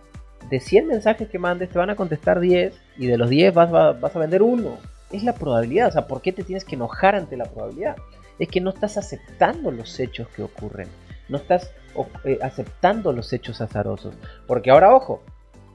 de 0.50 0.60
100 0.60 0.86
mensajes 0.86 1.28
que 1.28 1.38
mandes 1.38 1.70
te 1.70 1.78
van 1.78 1.90
a 1.90 1.96
contestar 1.96 2.40
10 2.40 2.74
y 2.98 3.06
de 3.06 3.18
los 3.18 3.30
10 3.30 3.54
vas, 3.54 3.70
vas 3.70 4.14
a 4.16 4.18
vender 4.18 4.42
uno. 4.42 4.78
Es 5.10 5.22
la 5.22 5.34
probabilidad. 5.34 5.88
O 5.88 5.92
sea, 5.92 6.06
¿por 6.06 6.20
qué 6.20 6.32
te 6.32 6.42
tienes 6.42 6.64
que 6.64 6.74
enojar 6.74 7.14
ante 7.14 7.36
la 7.36 7.46
probabilidad? 7.46 7.96
Es 8.38 8.48
que 8.48 8.60
no 8.60 8.70
estás 8.70 8.98
aceptando 8.98 9.70
los 9.70 9.98
hechos 9.98 10.28
que 10.28 10.42
ocurren. 10.42 10.88
No 11.28 11.38
estás 11.38 11.72
eh, 12.24 12.38
aceptando 12.42 13.12
los 13.12 13.32
hechos 13.32 13.60
azarosos. 13.60 14.14
Porque 14.46 14.70
ahora, 14.70 14.94
ojo, 14.94 15.22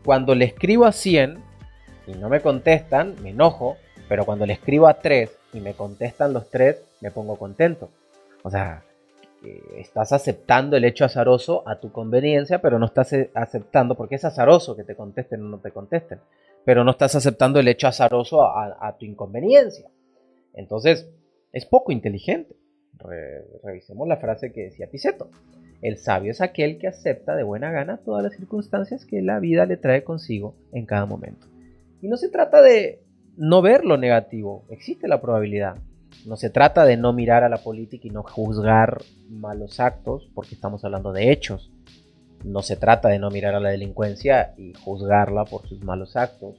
cuando 0.04 0.36
le 0.36 0.46
escribo 0.46 0.86
a 0.86 0.92
100 0.92 1.51
y 2.08 2.14
no 2.14 2.30
me 2.30 2.42
contestan, 2.42 3.16
me 3.22 3.30
enojo. 3.30 3.78
Pero 4.08 4.26
cuando 4.26 4.46
le 4.46 4.54
escribo 4.54 4.88
a 4.88 4.96
3 4.96 5.32
y 5.54 5.62
me 5.62 5.74
contestan 5.74 6.34
los 6.34 6.50
3, 6.50 6.84
me 7.02 7.12
pongo 7.12 7.38
contento. 7.38 7.90
O 8.44 8.50
sea, 8.50 8.84
eh, 9.44 9.62
estás 9.78 10.12
aceptando 10.12 10.78
el 10.78 10.86
hecho 10.86 11.06
azaroso 11.06 11.68
a 11.68 11.80
tu 11.80 11.92
conveniencia, 11.92 12.62
pero 12.62 12.78
no 12.78 12.86
estás 12.86 13.14
eh, 13.14 13.32
aceptando, 13.34 13.96
porque 13.96 14.16
es 14.16 14.26
azaroso 14.26 14.76
que 14.76 14.84
te 14.84 14.96
contesten 14.96 15.42
o 15.42 15.50
no 15.50 15.60
te 15.60 15.72
contesten, 15.72 16.20
pero 16.64 16.84
no 16.84 16.92
estás 16.92 17.16
aceptando 17.16 17.60
el 17.60 17.68
hecho 17.68 17.88
azaroso 17.88 18.44
a, 18.44 18.96
tu 19.00 19.06
inconveniencia. 19.06 19.90
Entonces, 20.54 21.10
es 21.52 21.66
poco 21.66 21.92
inteligente. 21.92 22.56
revisemos 23.64 24.08
la 24.08 24.18
frase 24.18 24.52
que 24.52 24.66
decía 24.66 24.92
Piseto. 24.92 25.32
El 25.82 25.98
sabio 25.98 26.32
es 26.32 26.42
aquel 26.42 26.78
que 26.78 26.88
acepta 26.88 27.36
de 27.36 27.42
buena 27.42 27.72
gana 27.72 27.98
todas 27.98 28.24
las 28.24 28.36
circunstancias 28.36 29.06
que 29.06 29.24
la 29.24 29.40
vida 29.40 29.66
le 29.66 29.78
trae 29.78 30.04
consigo 30.04 30.54
en 30.72 30.86
cada 30.86 31.08
momento. 31.08 31.51
Y 32.02 32.08
no 32.08 32.18
se 32.18 32.30
trata 32.30 32.62
de 32.62 33.04
no 33.38 33.62
ver 33.62 33.86
lo 33.86 33.98
negativo, 33.98 34.66
existe 34.70 35.08
la 35.08 35.22
probabilidad. 35.22 35.76
No 36.26 36.36
se 36.36 36.50
trata 36.50 36.86
de 36.86 36.98
no 36.98 37.14
mirar 37.14 37.44
a 37.44 37.50
la 37.50 37.58
política 37.58 38.08
y 38.08 38.12
no 38.12 38.24
juzgar 38.24 39.02
malos 39.30 39.80
actos, 39.80 40.30
porque 40.34 40.56
estamos 40.56 40.84
hablando 40.84 41.14
de 41.14 41.32
hechos. 41.32 41.72
No 42.44 42.62
se 42.62 42.76
trata 42.76 43.10
de 43.10 43.20
no 43.20 43.30
mirar 43.30 43.56
a 43.56 43.60
la 43.60 43.70
delincuencia 43.70 44.54
y 44.58 44.74
juzgarla 44.74 45.46
por 45.46 45.68
sus 45.68 45.84
malos 45.84 46.16
actos. 46.16 46.58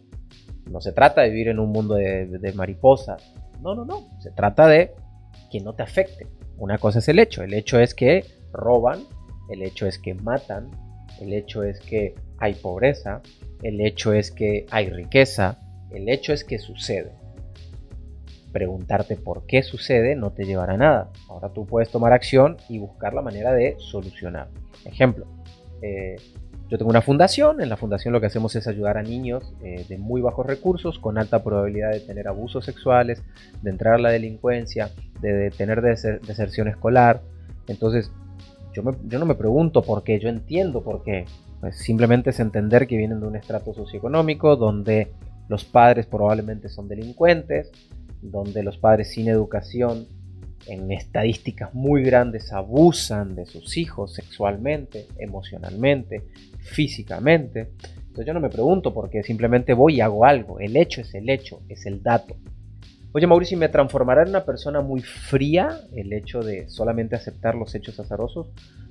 No 0.71 0.81
se 0.81 0.93
trata 0.93 1.23
de 1.23 1.31
vivir 1.31 1.49
en 1.49 1.59
un 1.59 1.71
mundo 1.71 1.95
de, 1.95 2.53
mariposas. 2.55 3.35
No, 3.61 3.75
no, 3.75 3.85
no. 3.85 4.09
Se 4.21 4.31
trata 4.31 4.67
de 4.67 4.95
que 5.51 5.61
no 5.61 5.75
te 5.75 5.83
afecte. 5.83 6.27
Una 6.57 6.79
cosa 6.79 7.01
es 7.01 7.09
el 7.09 7.19
hecho. 7.19 7.43
El 7.43 7.55
hecho 7.55 7.79
es 7.79 7.95
que 7.95 8.25
roban, 8.53 9.01
el 9.51 9.63
hecho 9.63 9.87
es 9.87 9.99
que 9.99 10.15
matan, 10.15 10.71
el 11.21 11.33
hecho 11.33 11.63
es 11.63 11.81
que 11.81 12.15
hay 12.39 12.55
pobreza, 12.55 13.23
el 13.63 13.81
hecho 13.81 14.13
es 14.13 14.31
que 14.31 14.67
hay 14.71 14.91
riqueza, 14.91 15.59
el 15.91 16.09
hecho 16.09 16.33
es 16.33 16.45
que 16.45 16.59
sucede. 16.59 17.13
Preguntarte 18.53 19.17
por 19.17 19.47
qué 19.47 19.63
sucede 19.63 20.15
no 20.15 20.33
te 20.33 20.45
llevará 20.45 20.75
a 20.75 20.79
nada. 20.79 21.13
Ahora 21.29 21.53
tú 21.53 21.67
puedes 21.67 21.91
tomar 21.91 22.13
acción 22.13 22.57
y 22.69 22.79
buscar 22.79 23.15
la 23.15 23.23
manera 23.23 23.53
de 23.53 23.77
solucionar. 23.79 24.49
Ejemplo, 24.85 25.27
eh, 25.81 26.17
yo 26.73 26.79
tengo 26.79 26.91
una 26.91 27.03
fundación, 27.03 27.61
en 27.61 27.69
la 27.69 27.77
fundación 27.77 28.15
lo 28.15 28.21
que 28.21 28.29
hacemos 28.29 28.57
es 28.57 28.67
ayudar 28.67 28.97
a 28.97 29.03
niños 29.03 29.53
eh, 29.63 29.85
de 29.89 29.99
muy 29.99 30.23
bajos 30.23 30.47
recursos, 30.47 30.99
con 30.99 31.19
alta 31.19 31.45
probabilidad 31.45 31.93
de 31.93 32.01
tener 32.01 32.29
abusos 32.29 32.65
sexuales, 32.65 33.23
de 33.61 33.71
entrar 33.71 33.95
a 33.95 33.99
la 33.99 34.11
delincuencia, 34.11 34.91
de, 35.21 35.51
tener 35.51 35.83
deserción 35.83 36.69
escolar. 36.69 37.21
Entonces, 37.69 38.11
yo, 38.73 38.83
yo, 39.05 39.19
no 39.19 39.27
me 39.27 39.35
pregunto 39.35 39.83
por 39.83 40.03
qué, 40.03 40.19
yo 40.19 40.31
entiendo 40.31 40.83
por 40.83 41.03
qué. 41.03 41.27
Pues 41.63 41.77
simplemente 41.77 42.31
es 42.31 42.41
entender 42.41 42.89
que 42.89 42.97
vienen 42.97 43.21
de 43.21 43.27
un 43.29 43.37
estrato 43.37 43.73
socioeconómico 43.73 44.57
donde 44.57 45.13
los 45.47 45.65
padres 45.65 46.07
probablemente 46.07 46.69
son 46.69 46.89
delincuentes, 46.89 47.71
donde 48.21 48.65
los 48.65 48.79
padres 48.79 49.13
sin 49.13 49.29
educación 49.29 50.09
en 50.67 50.91
estadísticas 50.91 51.73
muy 51.73 52.03
grandes 52.03 52.53
abusan 52.53 53.37
de 53.37 53.47
sus 53.47 53.77
hijos 53.77 54.13
sexualmente, 54.13 55.07
emocionalmente, 55.19 56.25
físicamente. 56.59 57.71
Entonces 57.97 58.27
yo 58.27 58.35
no 58.35 58.41
me 58.41 58.51
pregunto 58.51 58.93
porque 58.93 59.23
simplemente 59.23 59.73
voy 59.73 59.99
y 59.99 60.01
hago 60.01 60.25
algo. 60.25 60.59
El 60.59 60.77
hecho 60.77 61.03
es 61.03 61.15
el 61.15 61.31
hecho, 61.31 61.63
es 61.69 61.87
el 61.87 62.03
dato. 62.03 62.35
Oye 63.13 63.29
Mauricio, 63.29 63.57
¿me 63.57 63.69
transformará 63.69 64.23
en 64.23 64.31
una 64.31 64.45
persona 64.45 64.81
muy 64.81 65.01
fría 65.01 65.79
el 65.95 66.13
hecho 66.13 66.41
de 66.41 66.69
solamente 66.69 67.15
aceptar 67.15 67.55
los 67.55 67.73
hechos 67.77 68.01
azarosos? 68.01 68.49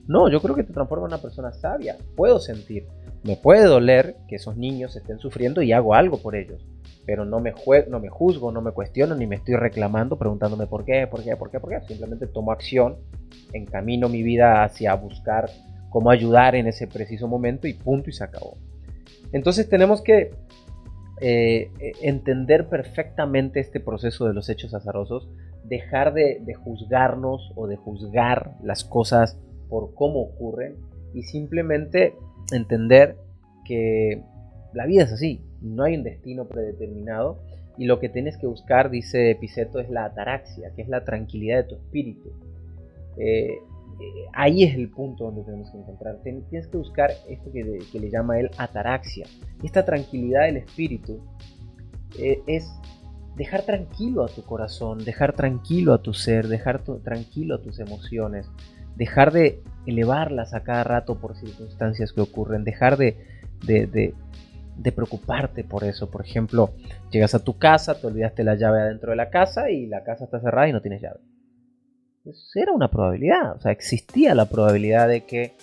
No, 0.07 0.29
yo 0.29 0.41
creo 0.41 0.55
que 0.55 0.63
te 0.63 0.73
transforma 0.73 1.05
en 1.05 1.13
una 1.13 1.21
persona 1.21 1.53
sabia. 1.53 1.97
Puedo 2.15 2.39
sentir, 2.39 2.87
me 3.23 3.35
puede 3.35 3.65
doler 3.65 4.15
que 4.27 4.35
esos 4.35 4.57
niños 4.57 4.95
estén 4.95 5.19
sufriendo 5.19 5.61
y 5.61 5.71
hago 5.71 5.93
algo 5.93 6.17
por 6.17 6.35
ellos 6.35 6.65
pero 7.05 7.25
no 7.25 7.39
me, 7.39 7.53
no 7.89 7.99
me 7.99 8.09
juzgo, 8.09 8.51
no 8.51 8.61
me 8.61 8.71
cuestiono, 8.71 9.15
ni 9.15 9.27
me 9.27 9.35
estoy 9.35 9.55
reclamando, 9.55 10.17
preguntándome 10.17 10.67
por 10.67 10.85
qué, 10.85 11.07
por 11.07 11.23
qué, 11.23 11.35
por 11.35 11.49
qué, 11.51 11.59
por 11.59 11.69
qué. 11.69 11.81
Simplemente 11.87 12.27
tomo 12.27 12.51
acción, 12.51 12.97
encamino 13.53 14.09
mi 14.09 14.23
vida 14.23 14.63
hacia 14.63 14.93
buscar 14.95 15.49
cómo 15.89 16.09
ayudar 16.09 16.55
en 16.55 16.67
ese 16.67 16.87
preciso 16.87 17.27
momento 17.27 17.67
y 17.67 17.73
punto 17.73 18.09
y 18.09 18.13
se 18.13 18.23
acabó. 18.23 18.57
Entonces 19.33 19.67
tenemos 19.67 20.01
que 20.01 20.31
eh, 21.19 21.71
entender 22.01 22.69
perfectamente 22.69 23.59
este 23.59 23.79
proceso 23.79 24.25
de 24.25 24.33
los 24.33 24.49
hechos 24.49 24.73
azarosos, 24.73 25.29
dejar 25.63 26.13
de, 26.13 26.39
de 26.41 26.53
juzgarnos 26.53 27.51
o 27.55 27.67
de 27.67 27.75
juzgar 27.75 28.55
las 28.63 28.83
cosas 28.83 29.37
por 29.71 29.95
cómo 29.95 30.21
ocurren 30.21 30.75
y 31.13 31.23
simplemente 31.23 32.13
entender 32.51 33.15
que 33.65 34.21
la 34.73 34.85
vida 34.85 35.03
es 35.03 35.13
así, 35.13 35.41
no 35.61 35.83
hay 35.83 35.95
un 35.95 36.03
destino 36.03 36.45
predeterminado 36.45 37.39
y 37.77 37.85
lo 37.85 37.99
que 37.99 38.09
tienes 38.09 38.37
que 38.37 38.47
buscar, 38.47 38.89
dice 38.89 39.35
Piseto, 39.39 39.79
es 39.79 39.89
la 39.89 40.05
ataraxia, 40.05 40.71
que 40.75 40.81
es 40.81 40.89
la 40.89 41.05
tranquilidad 41.05 41.57
de 41.57 41.63
tu 41.63 41.75
espíritu. 41.75 42.29
Eh, 43.17 43.53
eh, 43.53 43.59
ahí 44.33 44.63
es 44.63 44.75
el 44.75 44.89
punto 44.89 45.25
donde 45.25 45.43
tenemos 45.43 45.71
que 45.71 45.77
encontrar. 45.77 46.19
Tienes 46.21 46.67
que 46.67 46.77
buscar 46.77 47.11
esto 47.29 47.49
que, 47.51 47.99
le 47.99 48.09
llama 48.09 48.39
él 48.39 48.51
ataraxia. 48.57 49.25
Esta 49.63 49.85
tranquilidad 49.85 50.43
del 50.43 50.57
espíritu 50.57 51.21
eh, 52.19 52.41
es 52.45 52.69
dejar 53.37 53.61
tranquilo 53.63 54.25
a 54.25 54.27
tu 54.27 54.43
corazón, 54.43 55.05
dejar 55.05 55.33
tranquilo 55.33 55.93
a 55.93 56.01
tu 56.01 56.13
ser, 56.13 56.49
dejar 56.49 56.83
tranquilo 56.83 57.55
a 57.55 57.61
tus 57.61 57.79
emociones, 57.79 58.49
dejar 58.95 59.31
de 59.31 59.61
elevarlas 59.85 60.53
a 60.53 60.63
cada 60.63 60.83
rato 60.83 61.19
por 61.19 61.35
circunstancias 61.35 62.13
que 62.13 62.21
ocurren, 62.21 62.63
dejar 62.63 62.97
de, 62.97 63.17
de 63.61 64.91
preocuparte 64.91 65.63
por 65.63 65.83
eso. 65.83 66.09
Por 66.09 66.25
ejemplo, 66.25 66.73
llegas 67.11 67.35
a 67.35 67.43
tu 67.43 67.57
casa, 67.57 67.99
te 67.99 68.07
olvidaste 68.07 68.43
la 68.43 68.55
llave 68.55 68.81
adentro 68.81 69.11
de 69.11 69.17
la 69.17 69.29
casa 69.29 69.69
y 69.69 69.87
la 69.87 70.03
casa 70.03 70.25
está 70.25 70.39
cerrada 70.39 70.67
y 70.67 70.73
no 70.73 70.81
tienes 70.81 71.01
llave. 71.01 71.19
Era 72.53 72.71
una 72.71 72.89
probabilidad, 72.89 73.55
o 73.55 73.59
sea, 73.59 73.71
existía 73.71 74.35
la 74.35 74.45
probabilidad 74.45 75.07
de 75.07 75.25
que 75.25 75.55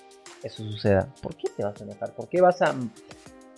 eso 0.42 0.64
suceda. 0.64 1.12
¿Por 1.23 1.37
qué 1.37 1.49
te 1.56 1.64
vas 1.64 1.80
a 1.80 1.85
enojar? 1.85 2.14
¿Por 2.14 2.28
qué 2.28 2.40
vas 2.40 2.62
a 2.62 2.75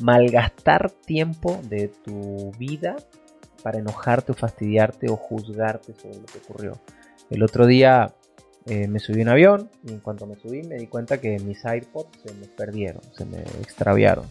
malgastar 0.01 0.91
tiempo 0.91 1.61
de 1.69 1.89
tu 1.89 2.53
vida 2.59 2.97
para 3.63 3.79
enojarte 3.79 4.33
o 4.33 4.35
fastidiarte 4.35 5.11
o 5.11 5.17
juzgarte 5.17 5.95
sobre 5.95 6.17
lo 6.17 6.27
que 6.27 6.39
ocurrió? 6.39 6.79
El 7.31 7.43
otro 7.43 7.67
día 7.67 8.13
eh, 8.67 8.89
me 8.89 8.99
subí 8.99 9.21
a 9.21 9.25
un 9.25 9.29
avión 9.31 9.71
y 9.85 9.93
en 9.93 10.01
cuanto 10.01 10.27
me 10.27 10.37
subí 10.37 10.63
me 10.63 10.77
di 10.77 10.87
cuenta 10.87 11.19
que 11.19 11.39
mis 11.39 11.65
AirPods 11.65 12.19
se 12.23 12.35
me 12.35 12.47
perdieron, 12.47 13.03
se 13.13 13.25
me 13.25 13.41
extraviaron. 13.61 14.27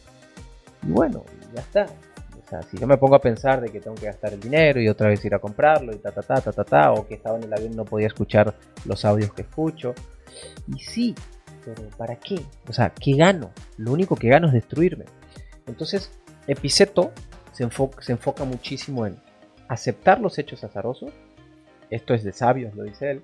Y 0.83 0.91
bueno, 0.91 1.25
ya 1.53 1.61
está. 1.61 1.85
O 1.85 2.49
sea, 2.49 2.61
si 2.63 2.77
yo 2.77 2.87
me 2.87 2.97
pongo 2.97 3.15
a 3.15 3.21
pensar 3.21 3.61
de 3.61 3.69
que 3.69 3.79
tengo 3.79 3.95
que 3.95 4.07
gastar 4.07 4.33
el 4.33 4.39
dinero 4.39 4.81
y 4.81 4.87
otra 4.87 5.09
vez 5.09 5.23
ir 5.25 5.35
a 5.35 5.39
comprarlo 5.39 5.93
y 5.93 5.97
ta 5.97 6.11
ta 6.11 6.21
ta 6.21 6.41
ta 6.41 6.51
ta, 6.51 6.63
ta 6.63 6.91
o 6.93 7.07
que 7.07 7.15
estaba 7.15 7.37
en 7.37 7.43
el 7.43 7.53
avión 7.53 7.73
y 7.73 7.75
no 7.75 7.85
podía 7.85 8.07
escuchar 8.07 8.55
los 8.85 9.05
audios 9.05 9.33
que 9.33 9.43
escucho. 9.43 9.93
Y 10.67 10.79
sí, 10.79 11.15
pero 11.63 11.87
¿para 11.97 12.15
qué? 12.15 12.41
O 12.67 12.73
sea, 12.73 12.91
¿qué 12.91 13.13
gano? 13.13 13.51
Lo 13.77 13.91
único 13.91 14.15
que 14.15 14.29
gano 14.29 14.47
es 14.47 14.53
destruirme. 14.53 15.05
Entonces, 15.67 16.11
Epiceto 16.47 17.11
se 17.51 17.63
enfoca, 17.63 18.01
se 18.01 18.13
enfoca 18.13 18.43
muchísimo 18.45 19.05
en 19.05 19.17
aceptar 19.67 20.19
los 20.19 20.39
hechos 20.39 20.63
azarosos, 20.63 21.11
esto 21.91 22.13
es 22.13 22.23
de 22.23 22.33
sabios, 22.33 22.73
lo 22.75 22.83
dice 22.83 23.11
él, 23.11 23.23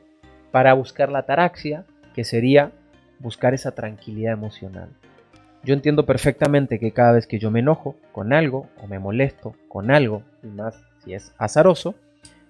para 0.56 0.74
buscar 0.74 1.12
la 1.12 1.20
ataraxia, 1.20 1.84
que 2.14 2.24
sería 2.24 2.72
buscar 3.20 3.54
esa 3.54 3.72
tranquilidad 3.72 4.32
emocional. 4.32 4.88
Yo 5.66 5.74
entiendo 5.74 6.06
perfectamente 6.06 6.80
que 6.80 6.94
cada 6.94 7.12
vez 7.12 7.28
que 7.28 7.40
yo 7.40 7.52
me 7.52 7.60
enojo 7.60 7.98
con 8.14 8.32
algo 8.32 8.70
o 8.82 8.88
me 8.88 8.98
molesto 8.98 9.54
con 9.68 9.92
algo, 9.92 10.24
y 10.44 10.48
más 10.48 10.82
si 11.04 11.14
es 11.14 11.34
azaroso, 11.38 11.96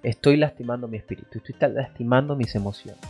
estoy 0.03 0.37
lastimando 0.37 0.87
mi 0.87 0.97
espíritu, 0.97 1.39
estoy 1.39 1.55
lastimando 1.71 2.35
mis 2.35 2.53
emociones, 2.53 3.01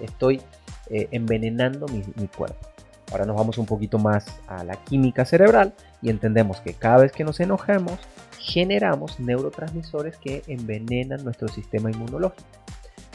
estoy 0.00 0.42
eh, 0.88 1.06
envenenando 1.12 1.86
mi, 1.86 2.02
mi 2.16 2.26
cuerpo. 2.26 2.66
Ahora 3.12 3.26
nos 3.26 3.36
vamos 3.36 3.56
un 3.56 3.66
poquito 3.66 3.98
más 3.98 4.40
a 4.48 4.64
la 4.64 4.74
química 4.82 5.24
cerebral 5.26 5.74
y 6.02 6.10
entendemos 6.10 6.60
que 6.60 6.74
cada 6.74 7.02
vez 7.02 7.12
que 7.12 7.22
nos 7.22 7.38
enojamos 7.38 8.00
generamos 8.40 9.20
neurotransmisores 9.20 10.16
que 10.16 10.42
envenenan 10.48 11.22
nuestro 11.22 11.46
sistema 11.46 11.88
inmunológico. 11.88 12.59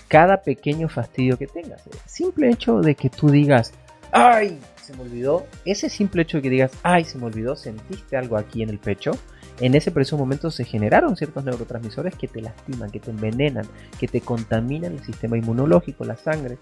Cada 0.07 0.41
pequeño 0.43 0.87
fastidio 0.87 1.37
que 1.37 1.47
tengas, 1.47 1.85
el 1.87 1.97
simple 2.05 2.49
hecho 2.49 2.79
de 2.79 2.95
que 2.95 3.09
tú 3.09 3.29
digas, 3.29 3.73
¡ay! 4.11 4.59
Se 4.81 4.95
me 4.95 5.01
olvidó. 5.01 5.47
Ese 5.65 5.89
simple 5.89 6.21
hecho 6.21 6.37
de 6.37 6.43
que 6.43 6.49
digas, 6.49 6.71
¡ay! 6.83 7.05
Se 7.05 7.17
me 7.17 7.25
olvidó, 7.25 7.55
sentiste 7.55 8.17
algo 8.17 8.37
aquí 8.37 8.61
en 8.61 8.69
el 8.69 8.77
pecho. 8.77 9.11
En 9.59 9.73
ese 9.73 9.91
preciso 9.91 10.17
momento 10.17 10.51
se 10.51 10.65
generaron 10.65 11.15
ciertos 11.15 11.43
neurotransmisores 11.43 12.15
que 12.15 12.27
te 12.27 12.41
lastiman, 12.41 12.91
que 12.91 12.99
te 12.99 13.09
envenenan, 13.11 13.65
que 13.99 14.07
te 14.07 14.21
contaminan 14.21 14.91
el 14.91 15.03
sistema 15.03 15.37
inmunológico, 15.37 16.03
la 16.05 16.17
sangre, 16.17 16.57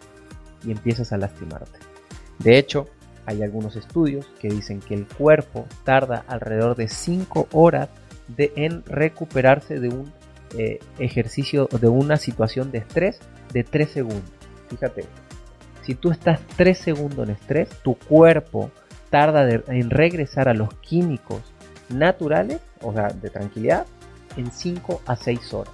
y 0.66 0.72
empiezas 0.72 1.12
a 1.12 1.18
lastimarte. 1.18 1.80
De 2.40 2.58
hecho, 2.58 2.88
hay 3.26 3.42
algunos 3.42 3.76
estudios 3.76 4.26
que 4.40 4.50
dicen 4.50 4.80
que 4.80 4.94
el 4.94 5.08
cuerpo 5.08 5.66
tarda 5.84 6.24
alrededor 6.28 6.76
de 6.76 6.88
5 6.88 7.48
horas 7.52 7.90
en 8.38 8.84
recuperarse 8.86 9.80
de 9.80 9.90
un 9.90 10.12
eh, 10.58 10.80
ejercicio, 11.00 11.68
de 11.68 11.88
una 11.88 12.18
situación 12.18 12.72
de 12.72 12.80
estrés 12.80 13.20
de 13.52 13.64
3 13.64 13.90
segundos. 13.90 14.32
Fíjate, 14.70 15.06
si 15.84 15.96
tú 15.96 16.12
estás 16.12 16.40
3 16.58 16.78
segundos 16.78 17.28
en 17.28 17.36
estrés, 17.36 17.70
tu 17.82 17.96
cuerpo 17.96 18.72
tarda 19.10 19.48
en 19.50 19.90
regresar 19.90 20.50
a 20.50 20.54
los 20.54 20.74
químicos 20.76 21.42
naturales, 21.90 22.62
o 22.82 22.94
sea, 22.94 23.10
de 23.10 23.30
tranquilidad, 23.30 23.86
en 24.38 24.52
5 24.52 25.02
a 25.06 25.16
6 25.16 25.54
horas. 25.54 25.74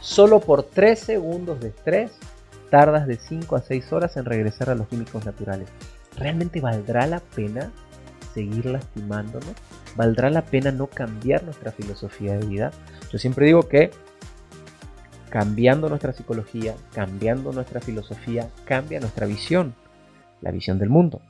Solo 0.00 0.40
por 0.40 0.64
3 0.64 0.98
segundos 0.98 1.60
de 1.60 1.68
estrés 1.68 2.12
tardas 2.70 3.06
de 3.06 3.16
5 3.16 3.56
a 3.56 3.62
6 3.62 3.92
horas 3.92 4.16
en 4.16 4.24
regresar 4.24 4.68
a 4.70 4.74
los 4.74 4.88
químicos 4.88 5.24
naturales. 5.24 5.68
¿Realmente 6.16 6.60
valdrá 6.60 7.06
la 7.06 7.20
pena 7.20 7.72
seguir 8.34 8.66
lastimándonos? 8.66 9.52
¿Valdrá 9.96 10.28
la 10.28 10.44
pena 10.44 10.72
no 10.72 10.88
cambiar 10.88 11.44
nuestra 11.44 11.72
filosofía 11.72 12.36
de 12.36 12.46
vida? 12.46 12.70
Yo 13.10 13.18
siempre 13.18 13.46
digo 13.46 13.68
que 13.68 13.92
cambiando 15.34 15.88
nuestra 15.88 16.12
psicología, 16.12 16.76
cambiando 16.94 17.50
nuestra 17.50 17.80
filosofía, 17.80 18.48
cambia 18.64 19.00
nuestra 19.00 19.26
visión, 19.26 19.74
la 20.40 20.52
visión 20.52 20.78
del 20.78 20.90
mundo. 20.90 21.22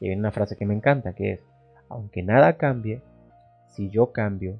Y 0.00 0.08
hay 0.08 0.16
una 0.16 0.32
frase 0.32 0.56
que 0.56 0.66
me 0.66 0.74
encanta, 0.74 1.12
que 1.12 1.34
es, 1.34 1.40
aunque 1.88 2.24
nada 2.24 2.56
cambie, 2.56 3.02
si 3.68 3.88
yo 3.88 4.10
cambio, 4.10 4.58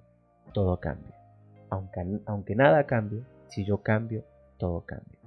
todo 0.55 0.79
cambia. 0.79 1.17
Aunque, 1.69 2.21
aunque 2.27 2.55
nada 2.55 2.87
cambie, 2.87 3.25
si 3.49 3.65
yo 3.65 3.83
cambio, 3.83 4.23
todo 4.57 4.85
cambia. 4.87 5.19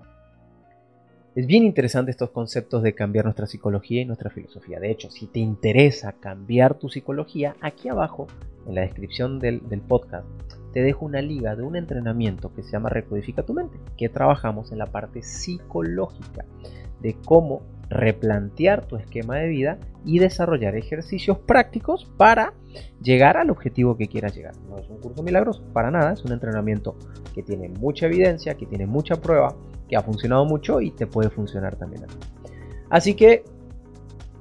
Es 1.35 1.47
bien 1.47 1.65
interesante 1.65 2.11
estos 2.11 2.29
conceptos 2.29 2.81
de 2.81 2.95
cambiar 2.95 3.25
nuestra 3.25 3.45
psicología 3.45 4.01
y 4.01 4.05
nuestra 4.05 4.29
filosofía. 4.29 4.79
De 4.79 4.89
hecho, 4.89 5.11
si 5.11 5.27
te 5.27 5.39
interesa 5.39 6.13
cambiar 6.13 6.75
tu 6.79 6.87
psicología, 6.87 7.57
aquí 7.59 7.89
abajo, 7.89 8.27
en 8.65 8.75
la 8.75 8.81
descripción 8.81 9.39
del, 9.39 9.59
podcast, 9.85 10.25
te 10.71 10.81
dejo 10.81 11.03
una 11.03 11.21
liga 11.21 11.57
de 11.57 11.63
un 11.63 11.75
entrenamiento 11.75 12.53
que 12.53 12.63
se 12.63 12.71
llama 12.71 12.87
Recodifica 12.87 13.43
tu 13.43 13.53
mente, 13.53 13.77
que 13.97 14.07
trabajamos 14.07 14.71
en 14.71 14.77
la 14.77 14.85
parte 14.85 15.23
psicológica 15.23 16.45
de 17.01 17.17
cómo 17.25 17.63
replantear 17.89 18.85
tu 18.85 18.95
esquema 18.97 19.37
de 19.37 19.47
vida 19.47 19.77
y 20.05 20.19
desarrollar 20.19 20.75
ejercicios 20.75 21.37
prácticos 21.39 22.05
para 22.17 22.53
llegar 23.01 23.37
al 23.37 23.49
objetivo 23.49 23.97
que 23.97 24.07
quieras 24.07 24.35
llegar. 24.35 24.53
No 24.69 24.77
es 24.77 24.89
un 24.89 24.97
curso 24.97 25.23
milagroso, 25.23 25.63
para 25.73 25.91
nada, 25.91 26.13
es 26.13 26.23
un 26.23 26.31
entrenamiento 26.31 26.95
que 27.33 27.43
tiene 27.43 27.69
mucha 27.69 28.07
evidencia, 28.07 28.55
que 28.55 28.65
tiene 28.65 28.85
mucha 28.85 29.15
prueba, 29.15 29.55
que 29.87 29.95
ha 29.95 30.01
funcionado 30.01 30.45
mucho 30.45 30.81
y 30.81 30.91
te 30.91 31.07
puede 31.07 31.29
funcionar 31.29 31.75
también 31.75 32.03
a 32.03 32.07
ti. 32.07 32.15
Así 32.89 33.13
que 33.13 33.43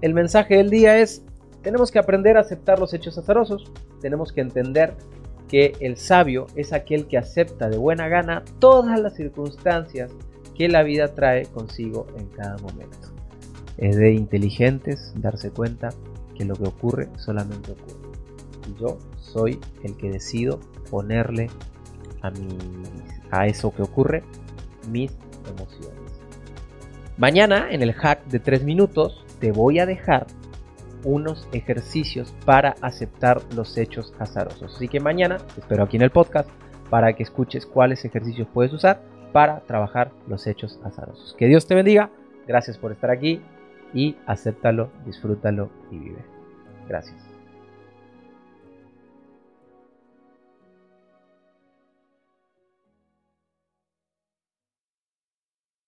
el 0.01 0.15
mensaje 0.15 0.57
del 0.57 0.71
día 0.71 0.99
es, 0.99 1.25
tenemos 1.63 1.91
que 1.91 1.99
aprender 1.99 2.37
a 2.37 2.41
aceptar 2.41 2.79
los 2.79 2.93
hechos 2.95 3.17
azarosos, 3.17 3.71
tenemos 4.01 4.33
que 4.33 4.41
entender 4.41 4.95
que 5.49 5.73
el 5.81 5.97
sabio 5.97 6.47
es 6.57 6.73
aquel 6.73 7.07
que 7.07 7.19
acepta 7.19 7.69
de 7.69 7.79
buena 7.79 8.09
gana 8.09 8.43
todas 8.59 9.01
las 9.01 9.15
circunstancias 9.15 10.11
que 10.55 10.69
la 10.69 10.83
vida 10.83 11.15
trae 11.15 11.47
consigo 11.47 12.07
en 12.19 12.27
cada 12.29 12.57
momento. 12.59 13.14
Es 13.79 13.97
de 13.97 14.13
inteligentes 14.13 15.13
darse 15.17 15.51
cuenta 15.51 15.91
que 16.37 16.45
lo 16.45 16.55
que 16.55 16.65
ocurre 16.65 17.09
solamente 17.17 17.73
ocurre. 17.73 18.09
Y 18.69 18.81
yo 18.81 18.99
soy 19.19 19.59
el 19.83 19.97
que 19.97 20.11
decido 20.11 20.61
ponerle 20.91 21.49
a, 22.23 22.33
a 23.31 23.47
eso 23.47 23.75
que 23.75 23.83
ocurre 23.83 24.23
mis 24.91 25.13
emociones. 25.49 26.01
Mañana 27.17 27.69
en 27.71 27.83
el 27.83 27.93
hack 27.93 28.25
de 28.27 28.41
3 28.41 28.65
minutos 28.65 29.25
te 29.41 29.53
voy 29.53 29.79
a 29.79 29.87
dejar 29.87 30.27
unos 31.05 31.47
ejercicios 31.53 32.35
para 32.45 32.75
aceptar 32.81 33.43
los 33.55 33.77
hechos 33.77 34.15
azarosos. 34.19 34.75
Así 34.75 34.89
que 34.89 35.01
mañana 35.01 35.39
te 35.39 35.61
espero 35.61 35.85
aquí 35.85 35.97
en 35.97 36.03
el 36.03 36.11
podcast 36.11 36.49
para 36.91 37.13
que 37.13 37.23
escuches 37.23 37.67
cuáles 37.67 38.05
ejercicios 38.05 38.49
puedes 38.53 38.73
usar 38.73 39.03
para 39.33 39.61
trabajar 39.61 40.13
los 40.29 40.47
hechos 40.47 40.81
azarosos. 40.85 41.35
Que 41.39 41.47
Dios 41.47 41.67
te 41.67 41.75
bendiga, 41.75 42.11
gracias 42.47 42.79
por 42.79 42.93
estar 42.93 43.11
aquí 43.11 43.41
y 43.95 44.17
acéptalo, 44.27 44.91
disfrútalo 45.07 45.71
y 45.91 45.99
vive. 45.99 46.25
Gracias. 46.89 47.34